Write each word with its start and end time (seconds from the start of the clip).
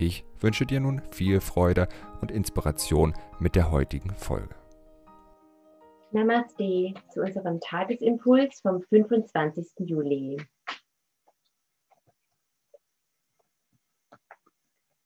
Ich 0.00 0.24
wünsche 0.38 0.64
dir 0.64 0.78
nun 0.78 1.02
viel 1.10 1.40
Freude 1.40 1.88
und 2.20 2.30
Inspiration 2.30 3.14
mit 3.40 3.56
der 3.56 3.72
heutigen 3.72 4.14
Folge. 4.14 4.54
Namaste 6.12 6.94
zu 7.12 7.20
unserem 7.20 7.60
Tagesimpuls 7.60 8.60
vom 8.60 8.80
25. 8.80 9.66
Juli. 9.78 10.40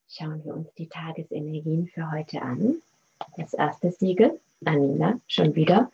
Schauen 0.08 0.44
wir 0.44 0.54
uns 0.54 0.74
die 0.74 0.88
Tagesenergien 0.88 1.86
für 1.86 2.12
heute 2.12 2.42
an. 2.42 2.82
Das 3.38 3.54
erste 3.54 3.90
Siegel, 3.92 4.38
Anina, 4.66 5.18
schon 5.26 5.54
wieder. 5.54 5.90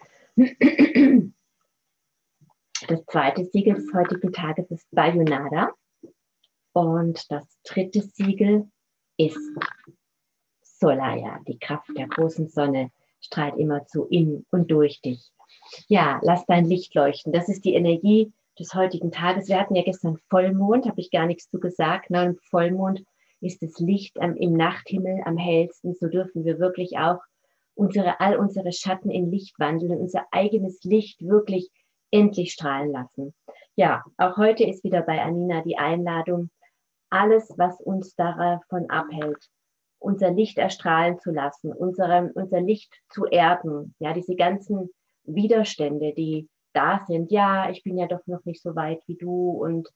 Das 2.88 3.04
zweite 3.06 3.44
Siegel 3.44 3.74
des 3.74 3.92
heutigen 3.92 4.32
Tages 4.32 4.70
ist 4.70 4.86
Bayonada. 4.90 5.72
Und 6.72 7.30
das 7.30 7.44
dritte 7.62 8.02
Siegel 8.02 8.68
ist 9.18 9.38
Solaya, 10.62 11.40
die 11.46 11.58
Kraft 11.58 11.90
der 11.96 12.08
großen 12.08 12.48
Sonne, 12.48 12.90
strahlt 13.20 13.56
immerzu 13.56 14.04
in 14.04 14.46
und 14.50 14.70
durch 14.70 15.00
dich. 15.02 15.30
Ja, 15.88 16.20
lass 16.22 16.46
dein 16.46 16.64
Licht 16.64 16.94
leuchten. 16.94 17.32
Das 17.32 17.48
ist 17.48 17.64
die 17.64 17.74
Energie 17.74 18.32
des 18.58 18.74
heutigen 18.74 19.10
Tages. 19.10 19.48
Wir 19.48 19.60
hatten 19.60 19.74
ja 19.74 19.82
gestern 19.82 20.18
Vollmond, 20.30 20.86
habe 20.86 21.00
ich 21.00 21.10
gar 21.10 21.26
nichts 21.26 21.50
zu 21.50 21.60
gesagt. 21.60 22.06
Na, 22.10 22.24
im 22.24 22.36
Vollmond 22.36 23.04
ist 23.40 23.62
das 23.62 23.78
Licht 23.78 24.20
am, 24.20 24.36
im 24.36 24.54
Nachthimmel 24.54 25.22
am 25.24 25.36
hellsten. 25.36 25.94
So 25.94 26.08
dürfen 26.08 26.44
wir 26.44 26.58
wirklich 26.58 26.98
auch 26.98 27.20
unsere, 27.74 28.20
all 28.20 28.36
unsere 28.36 28.72
Schatten 28.72 29.10
in 29.10 29.30
Licht 29.30 29.58
wandeln 29.58 29.92
und 29.92 29.98
unser 29.98 30.26
eigenes 30.30 30.82
Licht 30.84 31.24
wirklich 31.24 31.70
endlich 32.10 32.52
strahlen 32.52 32.90
lassen. 32.90 33.34
Ja, 33.76 34.04
auch 34.16 34.36
heute 34.36 34.64
ist 34.64 34.82
wieder 34.82 35.02
bei 35.02 35.22
Anina 35.22 35.62
die 35.62 35.78
Einladung, 35.78 36.50
alles, 37.10 37.52
was 37.56 37.80
uns 37.80 38.14
davon 38.14 38.90
abhält, 38.90 39.48
unser 39.98 40.30
Licht 40.30 40.58
erstrahlen 40.58 41.18
zu 41.18 41.30
lassen, 41.30 41.72
unsere, 41.72 42.30
unser 42.34 42.60
Licht 42.60 42.94
zu 43.08 43.26
erden. 43.26 43.94
Ja, 43.98 44.12
diese 44.12 44.36
ganzen 44.36 44.90
Widerstände, 45.24 46.12
die 46.14 46.48
da 46.72 47.04
sind. 47.06 47.30
Ja, 47.30 47.70
ich 47.70 47.82
bin 47.82 47.98
ja 47.98 48.06
doch 48.06 48.26
noch 48.26 48.44
nicht 48.44 48.62
so 48.62 48.76
weit 48.76 49.02
wie 49.06 49.16
du 49.16 49.50
und 49.50 49.88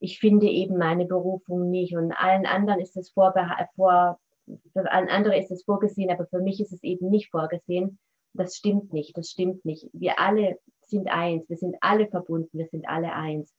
ich 0.00 0.18
finde 0.18 0.46
eben 0.46 0.76
meine 0.76 1.06
Berufung 1.06 1.70
nicht 1.70 1.96
und 1.96 2.12
allen 2.12 2.46
anderen 2.46 2.80
ist 2.80 2.96
es 2.96 3.10
vor, 3.10 3.32
für 3.32 4.92
allen 4.92 5.08
anderen 5.08 5.38
ist 5.38 5.50
es 5.50 5.64
vorgesehen, 5.64 6.10
aber 6.10 6.26
für 6.26 6.40
mich 6.40 6.60
ist 6.60 6.72
es 6.72 6.82
eben 6.82 7.08
nicht 7.08 7.30
vorgesehen. 7.30 7.98
Das 8.34 8.56
stimmt 8.56 8.92
nicht, 8.92 9.16
das 9.16 9.30
stimmt 9.30 9.64
nicht. 9.64 9.88
Wir 9.92 10.18
alle 10.18 10.58
sind 10.82 11.08
eins, 11.08 11.48
wir 11.48 11.56
sind 11.56 11.76
alle 11.80 12.08
verbunden, 12.08 12.58
wir 12.58 12.66
sind 12.66 12.86
alle 12.88 13.12
eins. 13.12 13.54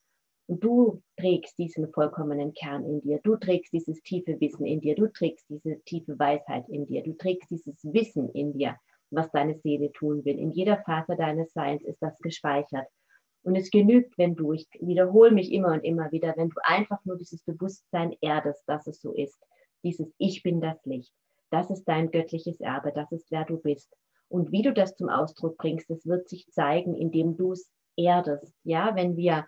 Und 0.47 0.63
du 0.63 1.01
trägst 1.17 1.57
diesen 1.57 1.91
vollkommenen 1.91 2.53
Kern 2.53 2.85
in 2.85 3.01
dir. 3.01 3.19
Du 3.23 3.35
trägst 3.35 3.73
dieses 3.73 4.01
tiefe 4.03 4.39
Wissen 4.39 4.65
in 4.65 4.79
dir. 4.79 4.95
Du 4.95 5.07
trägst 5.07 5.49
diese 5.49 5.81
tiefe 5.85 6.17
Weisheit 6.19 6.69
in 6.69 6.85
dir. 6.85 7.03
Du 7.03 7.13
trägst 7.13 7.49
dieses 7.49 7.83
Wissen 7.83 8.29
in 8.29 8.53
dir, 8.53 8.75
was 9.09 9.31
deine 9.31 9.57
Seele 9.59 9.91
tun 9.93 10.23
will. 10.23 10.37
In 10.37 10.51
jeder 10.51 10.77
Phase 10.83 11.15
deines 11.15 11.51
Seins 11.53 11.83
ist 11.83 12.01
das 12.01 12.17
gespeichert. 12.19 12.87
Und 13.41 13.55
es 13.55 13.71
genügt, 13.71 14.17
wenn 14.17 14.35
du, 14.35 14.53
ich 14.53 14.67
wiederhole 14.79 15.31
mich 15.31 15.51
immer 15.51 15.71
und 15.73 15.83
immer 15.83 16.11
wieder, 16.11 16.33
wenn 16.35 16.49
du 16.49 16.55
einfach 16.63 17.03
nur 17.05 17.17
dieses 17.17 17.43
Bewusstsein 17.43 18.15
erdest, 18.21 18.63
dass 18.67 18.87
es 18.87 19.01
so 19.01 19.13
ist. 19.13 19.39
Dieses 19.83 20.11
Ich 20.17 20.43
bin 20.43 20.61
das 20.61 20.83
Licht. 20.85 21.13
Das 21.51 21.69
ist 21.69 21.85
dein 21.85 22.11
göttliches 22.11 22.59
Erbe. 22.59 22.91
Das 22.93 23.11
ist 23.11 23.31
wer 23.31 23.45
du 23.45 23.57
bist. 23.57 23.95
Und 24.29 24.51
wie 24.51 24.63
du 24.63 24.73
das 24.73 24.95
zum 24.95 25.09
Ausdruck 25.09 25.57
bringst, 25.57 25.89
das 25.89 26.05
wird 26.05 26.27
sich 26.27 26.47
zeigen, 26.51 26.95
indem 26.95 27.37
du 27.37 27.51
es 27.51 27.71
erdest. 27.95 28.53
Ja, 28.63 28.95
wenn 28.95 29.15
wir 29.15 29.45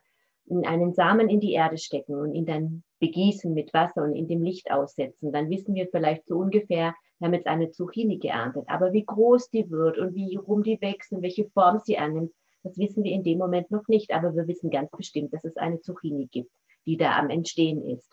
einen 0.49 0.93
Samen 0.93 1.29
in 1.29 1.39
die 1.39 1.53
Erde 1.53 1.77
stecken 1.77 2.15
und 2.15 2.33
ihn 2.33 2.45
dann 2.45 2.83
begießen 2.99 3.53
mit 3.53 3.73
Wasser 3.73 4.03
und 4.03 4.15
in 4.15 4.27
dem 4.27 4.43
Licht 4.43 4.71
aussetzen, 4.71 5.31
dann 5.31 5.49
wissen 5.49 5.75
wir 5.75 5.87
vielleicht 5.91 6.25
so 6.27 6.37
ungefähr, 6.37 6.95
wir 7.19 7.27
haben 7.27 7.33
jetzt 7.33 7.47
eine 7.47 7.71
Zucchini 7.71 8.17
geerntet. 8.17 8.65
Aber 8.67 8.93
wie 8.93 9.05
groß 9.05 9.49
die 9.49 9.69
wird 9.69 9.97
und 9.97 10.15
wie 10.15 10.35
rum 10.35 10.63
die 10.63 10.79
wächst 10.81 11.11
und 11.11 11.21
welche 11.21 11.49
Form 11.49 11.79
sie 11.83 11.97
annimmt, 11.97 12.31
das 12.63 12.77
wissen 12.77 13.03
wir 13.03 13.11
in 13.11 13.23
dem 13.23 13.37
Moment 13.37 13.71
noch 13.71 13.87
nicht. 13.87 14.11
Aber 14.11 14.35
wir 14.35 14.47
wissen 14.47 14.69
ganz 14.69 14.91
bestimmt, 14.91 15.33
dass 15.33 15.43
es 15.43 15.57
eine 15.57 15.79
Zucchini 15.79 16.27
gibt, 16.27 16.51
die 16.85 16.97
da 16.97 17.17
am 17.17 17.29
Entstehen 17.29 17.83
ist. 17.85 18.09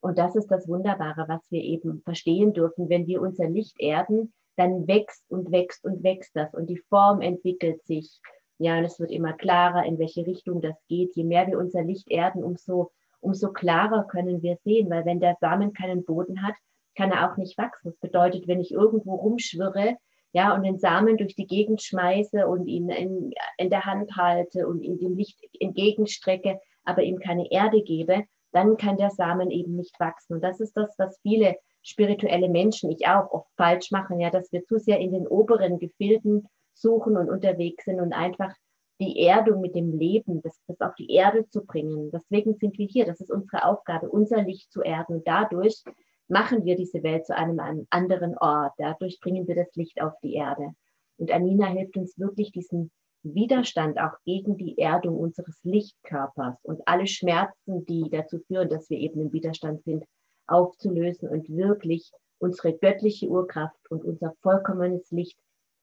Und 0.00 0.18
das 0.18 0.36
ist 0.36 0.48
das 0.48 0.68
Wunderbare, 0.68 1.24
was 1.28 1.42
wir 1.50 1.62
eben 1.62 2.02
verstehen 2.02 2.52
dürfen. 2.52 2.88
Wenn 2.88 3.06
wir 3.06 3.20
unser 3.20 3.48
Licht 3.48 3.80
erden, 3.80 4.32
dann 4.56 4.86
wächst 4.86 5.24
und 5.28 5.50
wächst 5.50 5.84
und 5.84 6.02
wächst 6.02 6.34
das 6.34 6.54
und 6.54 6.68
die 6.68 6.78
Form 6.88 7.20
entwickelt 7.20 7.84
sich 7.84 8.20
ja, 8.58 8.78
und 8.78 8.84
es 8.84 8.98
wird 8.98 9.10
immer 9.10 9.34
klarer, 9.34 9.84
in 9.84 9.98
welche 9.98 10.26
Richtung 10.26 10.60
das 10.60 10.76
geht. 10.88 11.14
Je 11.14 11.24
mehr 11.24 11.46
wir 11.46 11.58
unser 11.58 11.82
Licht 11.82 12.10
erden, 12.10 12.42
umso, 12.42 12.90
umso 13.20 13.52
klarer 13.52 14.04
können 14.04 14.42
wir 14.42 14.56
sehen, 14.64 14.88
weil 14.90 15.04
wenn 15.04 15.20
der 15.20 15.36
Samen 15.40 15.72
keinen 15.72 16.04
Boden 16.04 16.42
hat, 16.42 16.54
kann 16.96 17.12
er 17.12 17.30
auch 17.30 17.36
nicht 17.36 17.58
wachsen. 17.58 17.90
Das 17.90 17.98
bedeutet, 17.98 18.48
wenn 18.48 18.60
ich 18.60 18.72
irgendwo 18.72 19.16
rumschwirre, 19.16 19.96
ja, 20.32 20.54
und 20.54 20.64
den 20.64 20.78
Samen 20.78 21.16
durch 21.16 21.34
die 21.34 21.46
Gegend 21.46 21.82
schmeiße 21.82 22.46
und 22.46 22.66
ihn 22.66 22.88
in, 22.90 23.32
in 23.58 23.70
der 23.70 23.84
Hand 23.84 24.16
halte 24.16 24.66
und 24.66 24.82
ihm 24.82 24.98
dem 24.98 25.16
Licht 25.16 25.38
entgegenstrecke, 25.60 26.60
aber 26.84 27.02
ihm 27.02 27.18
keine 27.18 27.50
Erde 27.50 27.82
gebe, 27.82 28.24
dann 28.52 28.76
kann 28.76 28.96
der 28.96 29.10
Samen 29.10 29.50
eben 29.50 29.76
nicht 29.76 29.98
wachsen. 30.00 30.34
Und 30.34 30.44
das 30.44 30.60
ist 30.60 30.76
das, 30.76 30.94
was 30.98 31.18
viele 31.20 31.56
spirituelle 31.82 32.48
Menschen, 32.48 32.90
ich 32.90 33.06
auch, 33.06 33.30
oft 33.30 33.50
falsch 33.56 33.90
machen, 33.90 34.18
ja, 34.18 34.30
dass 34.30 34.50
wir 34.52 34.64
zu 34.64 34.78
sehr 34.78 34.98
in 34.98 35.12
den 35.12 35.26
oberen 35.26 35.78
Gefilden 35.78 36.48
suchen 36.76 37.16
und 37.16 37.30
unterwegs 37.30 37.84
sind 37.84 38.00
und 38.00 38.12
einfach 38.12 38.54
die 39.00 39.24
Erdung 39.26 39.60
mit 39.60 39.74
dem 39.74 39.98
Leben, 39.98 40.40
das, 40.42 40.58
das 40.66 40.80
auf 40.80 40.94
die 40.94 41.10
Erde 41.10 41.48
zu 41.48 41.64
bringen. 41.64 42.10
Deswegen 42.10 42.54
sind 42.54 42.78
wir 42.78 42.86
hier. 42.86 43.04
Das 43.04 43.20
ist 43.20 43.30
unsere 43.30 43.64
Aufgabe, 43.64 44.08
unser 44.08 44.42
Licht 44.42 44.72
zu 44.72 44.82
erden. 44.82 45.22
Dadurch 45.24 45.82
machen 46.28 46.64
wir 46.64 46.76
diese 46.76 47.02
Welt 47.02 47.26
zu 47.26 47.36
einem 47.36 47.86
anderen 47.90 48.38
Ort. 48.38 48.72
Dadurch 48.78 49.20
bringen 49.20 49.46
wir 49.46 49.54
das 49.54 49.74
Licht 49.74 50.00
auf 50.00 50.14
die 50.22 50.34
Erde. 50.34 50.72
Und 51.18 51.30
Anina 51.30 51.66
hilft 51.66 51.96
uns 51.96 52.18
wirklich, 52.18 52.52
diesen 52.52 52.90
Widerstand 53.22 53.98
auch 53.98 54.16
gegen 54.24 54.56
die 54.56 54.78
Erdung 54.78 55.16
unseres 55.18 55.58
Lichtkörpers 55.64 56.56
und 56.62 56.80
alle 56.86 57.06
Schmerzen, 57.06 57.84
die 57.86 58.08
dazu 58.10 58.38
führen, 58.46 58.68
dass 58.68 58.88
wir 58.88 58.98
eben 58.98 59.20
im 59.20 59.32
Widerstand 59.32 59.82
sind, 59.82 60.04
aufzulösen 60.46 61.28
und 61.28 61.48
wirklich 61.48 62.12
unsere 62.38 62.72
göttliche 62.74 63.28
Urkraft 63.28 63.90
und 63.90 64.04
unser 64.04 64.34
vollkommenes 64.42 65.10
Licht 65.10 65.38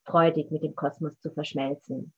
freudig 0.06 0.52
mit 0.52 0.64
dem 0.64 0.76
Kosmos 0.76 1.20
zu 1.20 1.32
verschmelzen. 1.32 2.14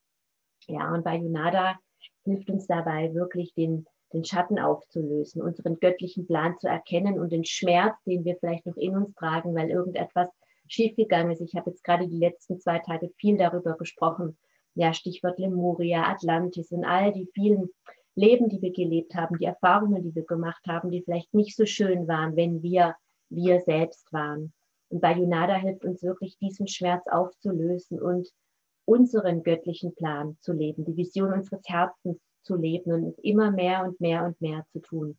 Ja, 0.68 0.94
und 0.94 1.04
bei 1.04 1.18
Yunada 1.18 1.78
hilft 2.24 2.50
uns 2.50 2.68
dabei 2.68 3.14
wirklich 3.14 3.54
den, 3.54 3.86
den 4.14 4.24
Schatten 4.24 4.60
aufzulösen, 4.60 5.42
unseren 5.42 5.80
göttlichen 5.80 6.26
Plan 6.26 6.58
zu 6.58 6.68
erkennen 6.68 7.20
und 7.20 7.32
den 7.32 7.46
Schmerz, 7.46 7.96
den 8.06 8.26
wir 8.26 8.38
vielleicht 8.38 8.66
noch 8.66 8.78
in 8.78 8.96
uns 8.96 9.14
tragen, 9.16 9.54
weil 9.56 9.70
irgendetwas 9.70 10.30
schiefgegangen 10.68 11.32
ist. 11.32 11.42
Ich 11.42 11.56
habe 11.56 11.70
jetzt 11.70 11.84
gerade 11.84 12.08
die 12.08 12.18
letzten 12.18 12.60
zwei 12.60 12.80
Tage 12.80 13.10
viel 13.18 13.38
darüber 13.38 13.78
gesprochen. 13.78 14.38
Ja, 14.74 14.94
Stichwort 14.94 15.40
Lemuria, 15.40 16.10
Atlantis 16.10 16.72
und 16.72 16.84
all 16.84 17.14
die 17.14 17.30
vielen 17.34 17.70
Leben, 18.16 18.50
die 18.50 18.62
wir 18.62 18.72
gelebt 18.72 19.14
haben, 19.16 19.38
die 19.38 19.46
Erfahrungen, 19.46 20.04
die 20.04 20.16
wir 20.16 20.26
gemacht 20.26 20.66
haben, 20.68 20.90
die 20.90 21.04
vielleicht 21.04 21.34
nicht 21.34 21.56
so 21.56 21.66
schön 21.66 22.08
waren, 22.08 22.36
wenn 22.36 22.64
wir 22.64 22.96
wir 23.30 23.62
selbst 23.62 24.12
waren. 24.14 24.54
Und 24.90 25.02
Bayonada 25.02 25.56
hilft 25.56 25.86
uns 25.86 26.04
wirklich, 26.04 26.38
diesen 26.38 26.68
Schmerz 26.68 27.08
aufzulösen 27.08 28.02
und 28.02 28.30
unseren 28.86 29.44
göttlichen 29.44 29.96
Plan 29.96 30.38
zu 30.42 30.54
leben, 30.54 30.86
die 30.86 30.96
Vision 30.96 31.34
unseres 31.34 31.68
Herzens 31.68 32.20
zu 32.44 32.56
leben 32.56 32.94
und 32.94 33.20
immer 33.20 33.52
mehr 33.52 33.84
und 33.84 34.00
mehr 34.00 34.24
und 34.24 34.40
mehr 34.40 34.64
zu 34.72 34.80
tun. 34.80 35.18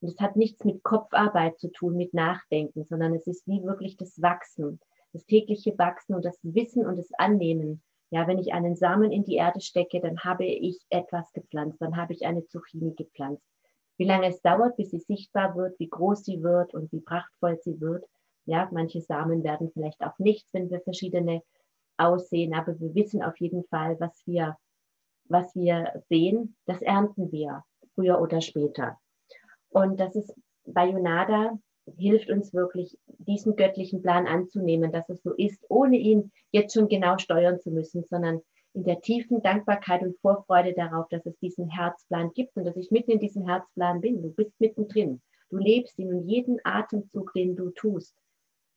Und 0.00 0.08
es 0.08 0.20
hat 0.20 0.36
nichts 0.36 0.64
mit 0.64 0.82
Kopfarbeit 0.82 1.58
zu 1.58 1.70
tun, 1.70 1.96
mit 1.96 2.12
Nachdenken, 2.12 2.84
sondern 2.84 3.14
es 3.14 3.26
ist 3.26 3.46
wie 3.46 3.62
wirklich 3.62 3.96
das 3.96 4.20
Wachsen, 4.20 4.80
das 5.12 5.24
tägliche 5.24 5.78
Wachsen 5.78 6.14
und 6.14 6.24
das 6.24 6.38
Wissen 6.42 6.84
und 6.84 6.96
das 6.96 7.12
Annehmen. 7.16 7.82
Ja, 8.10 8.26
wenn 8.26 8.38
ich 8.38 8.52
einen 8.52 8.76
Samen 8.76 9.12
in 9.12 9.24
die 9.24 9.36
Erde 9.36 9.60
stecke, 9.60 10.00
dann 10.00 10.18
habe 10.18 10.44
ich 10.44 10.78
etwas 10.90 11.32
gepflanzt, 11.32 11.80
dann 11.80 11.96
habe 11.96 12.12
ich 12.12 12.26
eine 12.26 12.46
Zucchini 12.46 12.94
gepflanzt. 12.94 13.42
Wie 13.96 14.04
lange 14.04 14.26
es 14.26 14.42
dauert, 14.42 14.76
bis 14.76 14.90
sie 14.90 14.98
sichtbar 14.98 15.56
wird, 15.56 15.78
wie 15.78 15.88
groß 15.88 16.24
sie 16.24 16.42
wird 16.42 16.74
und 16.74 16.92
wie 16.92 17.00
prachtvoll 17.00 17.58
sie 17.62 17.80
wird, 17.80 18.04
ja, 18.46 18.68
manche 18.72 19.00
Samen 19.00 19.42
werden 19.44 19.70
vielleicht 19.72 20.00
auch 20.02 20.18
nichts, 20.18 20.52
wenn 20.52 20.70
wir 20.70 20.80
verschiedene 20.80 21.42
aussehen, 21.96 22.54
aber 22.54 22.78
wir 22.80 22.94
wissen 22.94 23.22
auf 23.22 23.36
jeden 23.38 23.64
Fall, 23.64 23.98
was 24.00 24.22
wir, 24.26 24.56
was 25.28 25.54
wir 25.54 26.02
sehen, 26.08 26.56
das 26.66 26.82
ernten 26.82 27.30
wir 27.30 27.64
früher 27.94 28.20
oder 28.20 28.40
später. 28.40 28.98
Und 29.70 29.98
das 30.00 30.16
ist 30.16 30.34
bei 30.66 30.88
Yonada 30.88 31.58
hilft 31.98 32.30
uns 32.30 32.54
wirklich, 32.54 32.98
diesen 33.18 33.56
göttlichen 33.56 34.02
Plan 34.02 34.26
anzunehmen, 34.26 34.90
dass 34.90 35.08
es 35.08 35.22
so 35.22 35.32
ist, 35.34 35.62
ohne 35.68 35.96
ihn 35.96 36.32
jetzt 36.50 36.74
schon 36.74 36.88
genau 36.88 37.18
steuern 37.18 37.60
zu 37.60 37.70
müssen, 37.70 38.04
sondern 38.04 38.40
in 38.72 38.84
der 38.84 39.00
tiefen 39.00 39.42
Dankbarkeit 39.42 40.02
und 40.02 40.18
Vorfreude 40.20 40.74
darauf, 40.74 41.08
dass 41.08 41.24
es 41.26 41.38
diesen 41.38 41.68
Herzplan 41.68 42.32
gibt 42.32 42.56
und 42.56 42.64
dass 42.64 42.76
ich 42.76 42.90
mitten 42.90 43.12
in 43.12 43.20
diesem 43.20 43.46
Herzplan 43.46 44.00
bin. 44.00 44.22
Du 44.22 44.30
bist 44.30 44.52
mittendrin. 44.58 45.20
Du 45.50 45.58
lebst 45.58 45.98
ihn 45.98 46.12
und 46.12 46.26
jeden 46.26 46.58
Atemzug, 46.64 47.32
den 47.34 47.54
du 47.54 47.70
tust, 47.70 48.16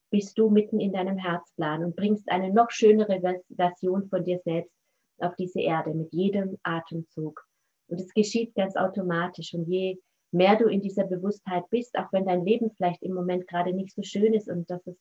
bist 0.10 0.38
du 0.38 0.50
mitten 0.50 0.80
in 0.80 0.94
deinem 0.94 1.18
Herzplan 1.18 1.84
und 1.84 1.96
bringst 1.96 2.30
eine 2.30 2.54
noch 2.54 2.72
schönere 2.72 3.20
Version 3.50 4.08
von 4.10 4.24
dir 4.24 4.40
selbst 4.44 4.74
auf 5.20 5.36
diese 5.36 5.62
Erde 5.62 5.94
mit 5.94 6.14
jedem 6.14 6.58
Atemzug. 6.64 7.46
Und 7.88 8.00
es 8.00 8.14
geschieht 8.14 8.54
ganz 8.56 8.76
automatisch. 8.76 9.54
Und 9.54 9.68
je 9.68 9.98
mehr 10.32 10.58
du 10.58 10.68
in 10.68 10.82
dieser 10.82 11.06
Bewusstheit 11.06 11.70
bist, 11.70 11.98
auch 11.98 12.12
wenn 12.12 12.26
dein 12.26 12.46
Leben 12.46 12.72
vielleicht 12.72 13.02
im 13.02 13.14
Moment 13.14 13.48
gerade 13.48 13.74
nicht 13.74 13.94
so 13.94 14.04
schön 14.04 14.34
ist 14.34 14.50
und 14.50 14.70
dass 14.70 14.86
es 14.86 14.98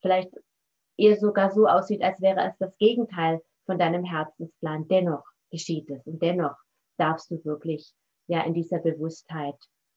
vielleicht 0.00 0.30
eher 0.96 1.16
sogar 1.16 1.50
so 1.50 1.66
aussieht, 1.66 2.02
als 2.02 2.20
wäre 2.20 2.40
es 2.48 2.56
das 2.58 2.76
Gegenteil 2.78 3.40
von 3.66 3.78
deinem 3.78 4.04
Herzensplan, 4.04 4.88
dennoch 4.88 5.24
geschieht 5.50 5.90
es 5.90 6.04
und 6.06 6.22
dennoch 6.22 6.56
darfst 6.98 7.30
du 7.30 7.44
wirklich 7.44 7.92
ja 8.26 8.42
in 8.42 8.54
dieser 8.54 8.78
Bewusstheit 8.78 9.56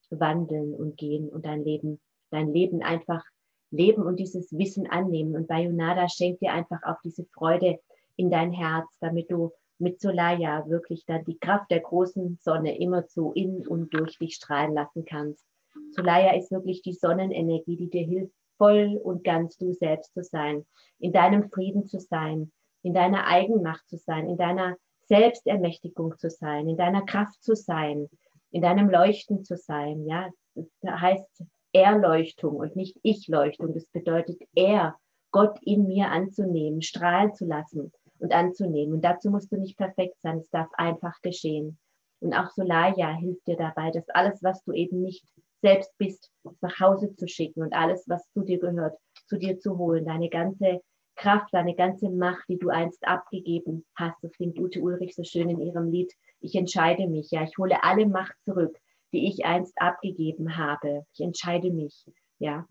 wandeln 0.09 0.73
und 0.73 0.97
gehen 0.97 1.29
und 1.29 1.45
dein 1.45 1.63
Leben, 1.63 1.99
dein 2.31 2.53
Leben 2.53 2.81
einfach 2.83 3.23
leben 3.71 4.03
und 4.03 4.19
dieses 4.19 4.51
Wissen 4.57 4.87
annehmen. 4.87 5.35
Und 5.35 5.47
Bayonada 5.47 6.07
schenkt 6.09 6.41
dir 6.41 6.53
einfach 6.53 6.81
auch 6.83 6.99
diese 7.03 7.25
Freude 7.25 7.79
in 8.15 8.29
dein 8.29 8.51
Herz, 8.51 8.87
damit 8.99 9.31
du 9.31 9.51
mit 9.77 9.99
Solaya 9.99 10.67
wirklich 10.67 11.05
dann 11.05 11.25
die 11.25 11.37
Kraft 11.37 11.69
der 11.69 11.81
großen 11.81 12.39
Sonne 12.41 12.77
immer 12.79 13.03
so 13.03 13.33
in 13.33 13.67
und 13.67 13.93
durch 13.93 14.17
dich 14.17 14.35
strahlen 14.35 14.73
lassen 14.73 15.03
kannst. 15.05 15.45
Solaya 15.91 16.35
ist 16.35 16.51
wirklich 16.51 16.81
die 16.81 16.93
Sonnenenergie, 16.93 17.75
die 17.75 17.89
dir 17.89 18.05
hilft, 18.05 18.33
voll 18.57 18.99
und 19.03 19.23
ganz 19.23 19.57
du 19.57 19.73
selbst 19.73 20.13
zu 20.13 20.23
sein, 20.23 20.65
in 20.99 21.11
deinem 21.11 21.49
Frieden 21.49 21.85
zu 21.87 21.99
sein, 21.99 22.51
in 22.83 22.93
deiner 22.93 23.27
Eigenmacht 23.27 23.87
zu 23.89 23.97
sein, 23.97 24.29
in 24.29 24.37
deiner 24.37 24.77
Selbstermächtigung 25.07 26.17
zu 26.17 26.29
sein, 26.29 26.69
in 26.69 26.77
deiner 26.77 27.03
Kraft 27.03 27.43
zu 27.43 27.55
sein, 27.55 28.07
in 28.51 28.61
deinem 28.61 28.89
Leuchten 28.89 29.43
zu 29.43 29.57
sein. 29.57 30.05
Ja, 30.07 30.29
das 30.53 30.65
heißt 31.01 31.43
Erleuchtung 31.75 32.55
und 32.55 32.75
nicht 32.75 32.97
Ich-Leuchtung. 33.03 33.73
Das 33.73 33.85
bedeutet 33.87 34.41
er, 34.55 34.95
Gott 35.31 35.59
in 35.63 35.87
mir 35.87 36.09
anzunehmen, 36.09 36.81
strahlen 36.81 37.33
zu 37.33 37.45
lassen 37.45 37.91
und 38.19 38.31
anzunehmen. 38.31 38.93
Und 38.93 39.01
dazu 39.03 39.29
musst 39.29 39.51
du 39.51 39.57
nicht 39.57 39.77
perfekt 39.77 40.15
sein, 40.21 40.37
es 40.37 40.49
darf 40.49 40.69
einfach 40.77 41.21
geschehen. 41.21 41.77
Und 42.21 42.33
auch 42.33 42.49
Solaya 42.51 43.11
hilft 43.11 43.45
dir 43.45 43.57
dabei, 43.57 43.91
dass 43.91 44.07
alles, 44.09 44.41
was 44.41 44.63
du 44.63 44.71
eben 44.71 45.01
nicht 45.01 45.25
selbst 45.61 45.91
bist, 45.97 46.31
nach 46.61 46.79
Hause 46.79 47.13
zu 47.15 47.27
schicken 47.27 47.61
und 47.61 47.73
alles, 47.73 48.05
was 48.07 48.31
zu 48.31 48.43
dir 48.43 48.59
gehört, 48.59 48.97
zu 49.27 49.37
dir 49.37 49.59
zu 49.59 49.77
holen. 49.77 50.05
Deine 50.05 50.29
ganze 50.29 50.81
Kraft, 51.15 51.53
deine 51.53 51.75
ganze 51.75 52.09
Macht, 52.09 52.47
die 52.47 52.57
du 52.57 52.69
einst 52.69 53.05
abgegeben 53.05 53.85
hast. 53.95 54.23
Das 54.23 54.31
klingt 54.31 54.57
Ute 54.57 54.79
Ulrich 54.79 55.15
so 55.15 55.23
schön 55.23 55.49
in 55.49 55.59
ihrem 55.59 55.91
Lied. 55.91 56.13
Ich 56.39 56.55
entscheide 56.55 57.07
mich, 57.07 57.31
ja, 57.31 57.43
ich 57.43 57.57
hole 57.57 57.83
alle 57.83 58.05
Macht 58.05 58.35
zurück, 58.45 58.77
die 59.13 59.27
ich 59.27 59.45
einst 59.45 59.73
abgegeben 59.77 60.57
habe. 60.57 61.05
Ich 61.13 61.21
entscheide 61.21 61.71
mich, 61.71 62.05
ja, 62.39 62.67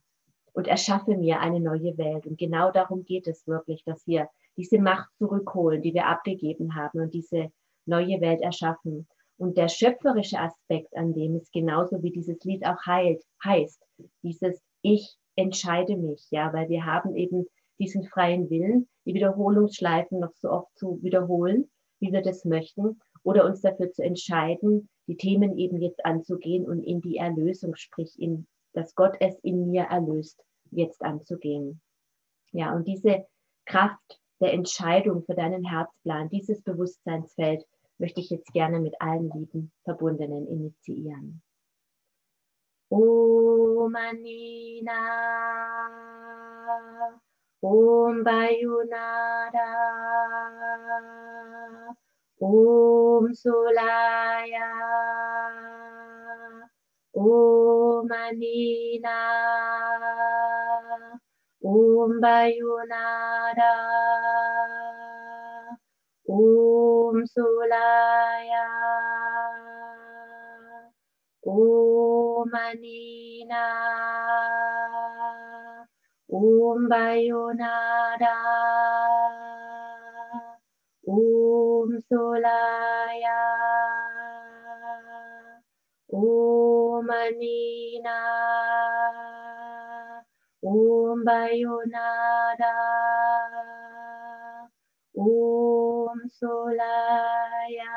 und 0.53 0.69
erschaffe 0.69 1.17
mir 1.17 1.41
eine 1.41 1.61
neue 1.61 1.99
Welt. 1.99 2.27
Und 2.27 2.39
genau 2.39 2.71
darum 2.71 3.05
geht 3.05 3.27
es 3.27 3.47
wirklich, 3.47 3.83
dass 3.85 4.07
wir 4.07 4.29
diese 4.57 4.79
Macht 4.79 5.11
zurückholen, 5.19 5.83
die 5.83 5.95
wir 5.95 6.07
abgegeben 6.07 6.77
haben 6.77 7.01
und 7.01 7.13
diese 7.13 7.51
neue 7.87 8.21
Welt 8.21 8.41
erschaffen. 8.41 9.09
Und 9.37 9.57
der 9.57 9.69
schöpferische 9.69 10.39
Aspekt 10.39 10.97
an 10.97 11.13
dem 11.13 11.37
ist 11.37 11.53
genauso 11.53 12.03
wie 12.03 12.13
dieses 12.13 12.43
Lied 12.45 12.65
auch 12.65 12.87
heilt, 12.87 13.23
heißt, 13.45 13.83
dieses 14.23 14.63
Ich 14.83 15.17
entscheide 15.35 15.97
mich, 15.97 16.25
ja, 16.31 16.53
weil 16.53 16.69
wir 16.69 16.85
haben 16.85 17.17
eben 17.17 17.47
diesen 17.81 18.05
freien 18.05 18.49
Willen, 18.49 18.89
die 19.05 19.15
Wiederholungsschleifen 19.15 20.21
noch 20.21 20.33
so 20.35 20.51
oft 20.51 20.79
zu 20.79 21.03
wiederholen, 21.03 21.69
wie 21.99 22.13
wir 22.13 22.23
das 22.23 22.45
möchten, 22.45 23.01
oder 23.25 23.45
uns 23.45 23.63
dafür 23.63 23.91
zu 23.91 24.03
entscheiden, 24.05 24.89
die 25.09 25.17
Themen 25.17 25.59
eben 25.59 25.81
jetzt 25.81 26.05
anzugehen 26.05 26.67
und 26.67 26.83
in 26.83 27.01
die 27.01 27.17
Erlösung, 27.17 27.75
sprich 27.75 28.21
in, 28.21 28.47
dass 28.73 28.95
Gott 28.95 29.17
es 29.21 29.39
in 29.41 29.71
mir 29.71 29.85
erlöst, 29.85 30.45
jetzt 30.71 31.03
anzugehen. 31.03 31.81
Ja, 32.53 32.75
und 32.75 32.87
diese 32.87 33.27
Kraft 33.67 34.21
der 34.41 34.53
Entscheidung 34.53 35.25
für 35.25 35.35
deinen 35.35 35.65
Herzplan, 35.65 36.29
dieses 36.29 36.63
Bewusstseinsfeld, 36.63 37.65
möchte 37.99 38.21
ich 38.21 38.31
jetzt 38.31 38.53
gerne 38.53 38.81
mit 38.81 39.01
allen 39.01 39.31
lieben 39.31 39.73
Verbundenen 39.85 40.47
initiieren. 40.47 41.43
Om 42.91 43.95
Anina, 43.95 44.93
Om 47.61 48.23
Bayunada, 48.23 49.65
Om 52.41 53.31
Sulaya, 53.33 54.71
Om 57.15 58.11
Anina, 58.11 59.21
Om 61.63 62.21
Bayunada, 62.21 63.75
Om 66.29 67.25
Sulaya, 67.27 68.67
Om 71.47 72.51
Anina, 72.55 73.65
Om 76.29 76.89
Bayunada, 76.89 78.37
Om 86.09 87.11
Anina, 87.11 88.21
Om 90.63 91.25
Bayunada, 91.25 92.75
Om 95.17 96.29
Solaya. 96.29 97.95